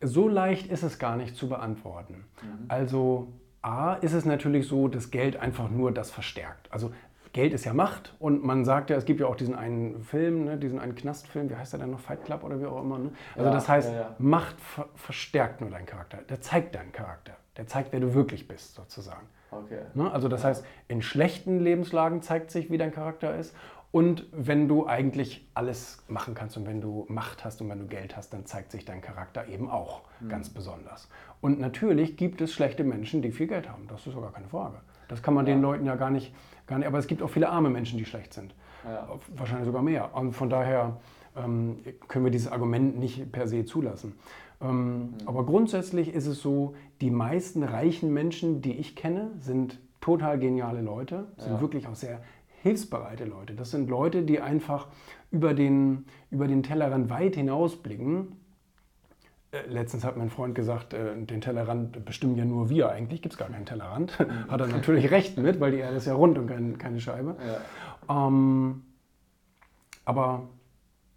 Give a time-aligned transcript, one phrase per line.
[0.00, 2.24] so leicht ist es gar nicht zu beantworten.
[2.42, 2.64] Mhm.
[2.68, 3.32] Also
[3.62, 6.70] A ist es natürlich so, dass Geld einfach nur das verstärkt.
[6.72, 6.92] Also
[7.32, 10.44] Geld ist ja Macht und man sagt ja, es gibt ja auch diesen einen Film,
[10.44, 12.98] ne, diesen einen Knastfilm, wie heißt der denn noch, Fight Club oder wie auch immer.
[12.98, 13.10] Ne?
[13.34, 14.16] Also ja, das heißt, ja, ja.
[14.18, 18.48] Macht ver verstärkt nur deinen Charakter, der zeigt deinen Charakter, der zeigt, wer du wirklich
[18.48, 19.26] bist sozusagen.
[19.50, 19.80] Okay.
[19.94, 20.10] Ne?
[20.10, 23.54] Also das heißt, in schlechten Lebenslagen zeigt sich, wie dein Charakter ist
[23.90, 27.86] und wenn du eigentlich alles machen kannst und wenn du Macht hast und wenn du
[27.86, 30.28] Geld hast, dann zeigt sich dein Charakter eben auch mhm.
[30.28, 31.08] ganz besonders.
[31.40, 33.86] Und natürlich gibt es schlechte Menschen, die viel Geld haben.
[33.88, 34.76] Das ist sogar keine Frage.
[35.08, 35.54] Das kann man ja.
[35.54, 36.34] den Leuten ja gar nicht,
[36.66, 36.86] gar nicht.
[36.86, 38.54] Aber es gibt auch viele arme Menschen, die schlecht sind.
[38.84, 39.08] Ja.
[39.34, 40.14] Wahrscheinlich sogar mehr.
[40.14, 40.98] Und von daher
[41.34, 44.14] ähm, können wir dieses Argument nicht per se zulassen.
[44.60, 45.14] Ähm, mhm.
[45.24, 50.80] Aber grundsätzlich ist es so, die meisten reichen Menschen, die ich kenne, sind total geniale
[50.80, 51.60] Leute, sind ja.
[51.60, 52.20] wirklich auch sehr
[52.62, 53.54] hilfsbereite Leute.
[53.54, 54.88] Das sind Leute, die einfach
[55.30, 58.36] über den, über den Tellerrand weit hinausblicken.
[59.50, 62.90] Äh, letztens hat mein Freund gesagt, äh, den Tellerrand bestimmen ja nur wir.
[62.90, 64.18] Eigentlich gibt es gar keinen Tellerrand.
[64.48, 67.36] hat er natürlich recht mit, weil die Erde ist ja rund und kein, keine Scheibe.
[68.08, 68.26] Ja.
[68.26, 68.82] Ähm,
[70.04, 70.48] aber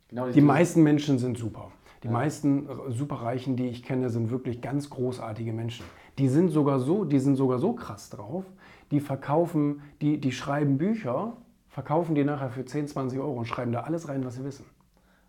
[0.09, 1.71] genau die meisten Menschen sind super.
[2.03, 2.13] Die ja.
[2.13, 5.85] meisten Superreichen, die ich kenne, sind wirklich ganz großartige Menschen.
[6.17, 8.43] Die sind sogar so, die sind sogar so krass drauf,
[8.91, 11.37] die verkaufen, die, die schreiben Bücher,
[11.69, 14.65] verkaufen die nachher für 10, 20 Euro und schreiben da alles rein, was sie wissen.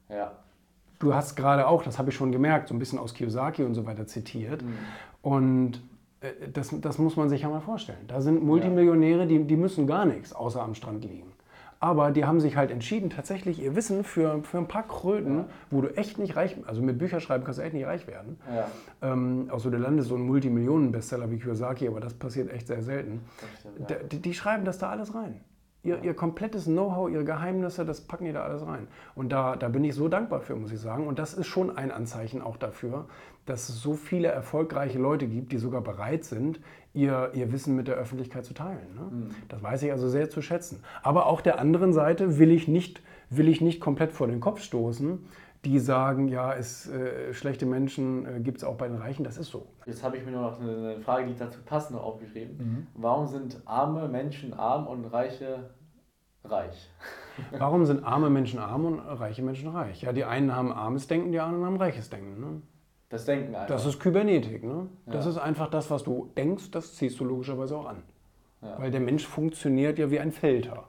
[0.08, 0.32] Ja.
[0.98, 3.74] Du hast gerade auch, das habe ich schon gemerkt, so ein bisschen aus Kiyosaki und
[3.74, 4.62] so weiter zitiert.
[4.62, 4.78] Mhm.
[5.22, 5.82] Und
[6.20, 8.04] äh, das, das muss man sich ja mal vorstellen.
[8.08, 11.32] Da sind Multimillionäre, die, die müssen gar nichts außer am Strand liegen.
[11.82, 15.44] Aber die haben sich halt entschieden, tatsächlich ihr Wissen für, für ein paar Kröten, ja.
[15.68, 18.38] wo du echt nicht reich, also mit Bücherschreiben kannst du echt nicht reich werden.
[18.54, 18.68] Ja.
[19.12, 23.20] Ähm, außer du landest so ein Multimillionen-Bestseller wie Kiyosaki, aber das passiert echt sehr selten.
[23.58, 23.96] Stimmt, ja.
[23.96, 25.40] die, die, schreiben das da alles rein.
[25.84, 28.86] Ihr, ihr komplettes Know-how, ihre Geheimnisse, das packen die da alles rein.
[29.16, 31.08] Und da, da bin ich so dankbar für, muss ich sagen.
[31.08, 33.06] Und das ist schon ein Anzeichen auch dafür,
[33.46, 36.60] dass es so viele erfolgreiche Leute gibt, die sogar bereit sind,
[36.94, 38.94] ihr, ihr Wissen mit der Öffentlichkeit zu teilen.
[38.94, 39.02] Ne?
[39.10, 39.30] Mhm.
[39.48, 40.84] Das weiß ich also sehr zu schätzen.
[41.02, 44.62] Aber auch der anderen Seite will ich nicht, will ich nicht komplett vor den Kopf
[44.62, 45.18] stoßen
[45.64, 49.36] die sagen, ja, es, äh, schlechte Menschen äh, gibt es auch bei den Reichen, das
[49.36, 49.68] ist so.
[49.86, 52.56] Jetzt habe ich mir nur noch eine, Frage, die dazu passt, noch aufgeschrieben.
[52.58, 52.86] Mhm.
[52.94, 55.70] Warum sind arme Menschen arm und reiche
[56.44, 56.90] reich?
[57.58, 60.02] Warum sind arme Menschen arm und reiche Menschen reich?
[60.02, 62.40] Ja, die einen haben armes Denken, die anderen haben reiches Denken.
[62.40, 62.62] Ne?
[63.08, 63.68] Das Denken einfach.
[63.68, 64.64] Das ist Kybernetik.
[64.64, 64.88] Ne?
[65.06, 65.12] Ja.
[65.12, 68.02] Das ist einfach das, was du denkst, das ziehst du logischerweise auch an.
[68.62, 68.78] Ja.
[68.80, 70.88] Weil der Mensch funktioniert ja wie ein Filter.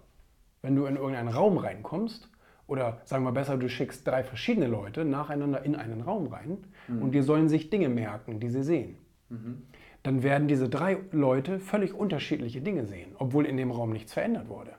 [0.62, 2.30] Wenn du in irgendeinen Raum reinkommst,
[2.74, 6.58] oder sagen wir besser, du schickst drei verschiedene Leute nacheinander in einen Raum rein
[6.88, 7.04] mhm.
[7.04, 8.98] und die sollen sich Dinge merken, die sie sehen.
[9.30, 9.62] Mhm.
[10.02, 14.50] Dann werden diese drei Leute völlig unterschiedliche Dinge sehen, obwohl in dem Raum nichts verändert
[14.50, 14.72] wurde.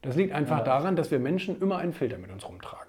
[0.00, 0.64] Das liegt einfach ja.
[0.64, 2.88] daran, dass wir Menschen immer einen Filter mit uns rumtragen.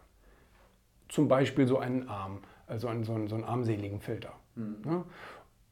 [1.09, 4.33] Zum Beispiel so einen Arm, also einen, so, einen, so einen armseligen Filter.
[4.53, 4.75] Mhm.
[4.85, 5.05] Ja?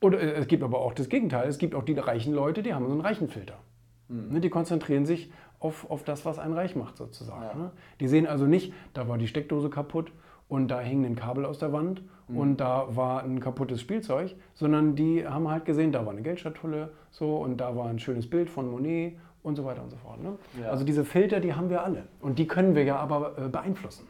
[0.02, 1.48] Oder äh, es gibt aber auch das Gegenteil.
[1.48, 3.60] Es gibt auch die reichen Leute, die haben so einen reichen Filter.
[4.08, 4.34] Mhm.
[4.34, 7.44] Ne, die konzentrieren sich auf, auf das, was einen reich macht, sozusagen.
[7.44, 7.56] Ja.
[7.56, 7.72] Ne?
[8.00, 10.12] Die sehen also nicht, da war die Steckdose kaputt
[10.48, 12.38] und da hing ein Kabel aus der Wand mhm.
[12.38, 16.92] und da war ein kaputtes Spielzeug, sondern die haben halt gesehen, da war eine Geldschatulle
[17.12, 20.22] so und da war ein schönes Bild von Monet und so weiter und so fort.
[20.22, 20.38] Ne?
[20.62, 20.70] Ja.
[20.70, 24.08] Also diese Filter, die haben wir alle und die können wir ja aber äh, beeinflussen.